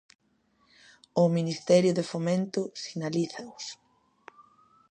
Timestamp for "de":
1.97-2.03